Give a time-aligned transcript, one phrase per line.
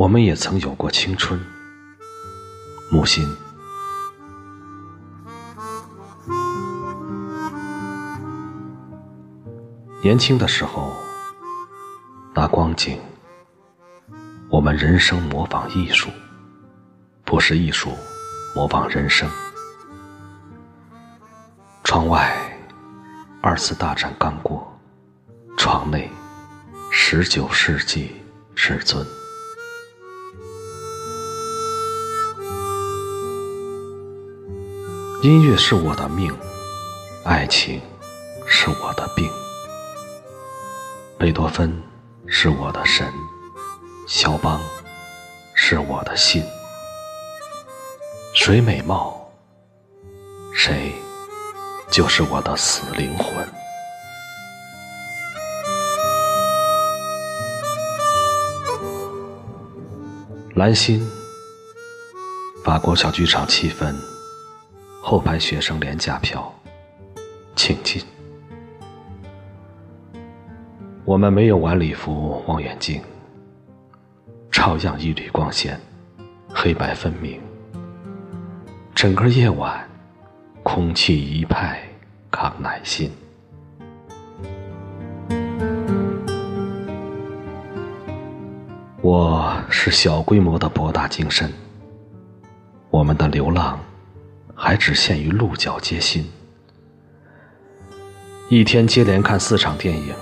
[0.00, 1.38] 我们也曾有过青春，
[2.90, 3.22] 木心。
[10.02, 10.96] 年轻的时候，
[12.34, 12.98] 那光景，
[14.48, 16.08] 我们人生模仿艺术，
[17.26, 17.92] 不是艺术
[18.56, 19.28] 模仿人生。
[21.84, 22.34] 窗外，
[23.42, 24.66] 二次大战刚过，
[25.58, 26.10] 窗内，
[26.90, 28.16] 十九世纪
[28.56, 29.06] 至尊。
[35.22, 36.34] 音乐是我的命，
[37.24, 37.78] 爱情
[38.46, 39.30] 是我的病。
[41.18, 41.70] 贝多芬
[42.26, 43.06] 是我的神，
[44.08, 44.58] 肖邦
[45.52, 46.42] 是我的心。
[48.32, 49.30] 谁美貌，
[50.54, 50.90] 谁
[51.90, 53.46] 就是我的死灵魂。
[60.54, 61.06] 蓝心，
[62.64, 63.94] 法国小剧场七分，
[65.02, 66.52] 后排学生廉价票，
[67.56, 68.02] 请进。
[71.04, 73.02] 我们没有晚礼服、望远镜，
[74.50, 75.80] 照样一缕光线，
[76.54, 77.40] 黑白分明。
[78.94, 79.88] 整个夜晚，
[80.62, 81.80] 空气一派
[82.30, 83.10] 康乃馨。
[89.02, 91.50] 我是小规模的博大精深，
[92.90, 93.80] 我们的流浪
[94.62, 96.30] 还只限于鹿角街心，
[98.50, 100.14] 一天接连看四场电影。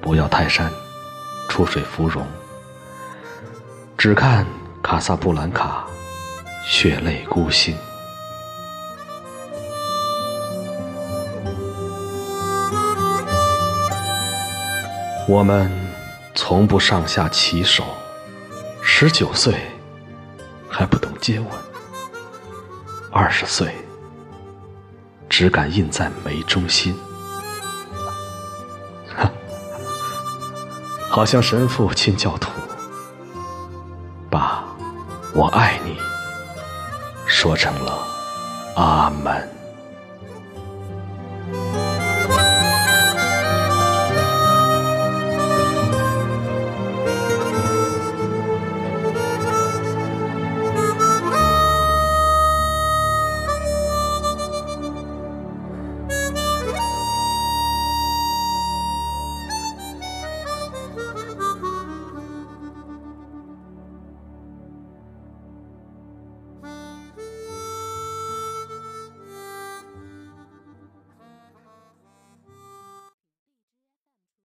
[0.00, 0.68] 不要泰山，
[1.48, 2.26] 出水芙蓉，
[3.96, 4.44] 只看
[4.82, 5.86] 卡萨布兰卡，
[6.66, 7.76] 血泪孤星。
[15.28, 15.70] 我们
[16.34, 17.84] 从不上下其手，
[18.82, 19.54] 十九岁
[20.68, 21.48] 还不懂接吻，
[23.18, 23.74] 二十岁
[25.26, 26.94] 只敢印在眉中心。
[31.08, 32.50] 好像神父亲教徒，
[34.28, 34.62] 把
[35.32, 35.96] “我爱你”
[37.26, 38.06] 说成了
[38.76, 39.48] “阿门”。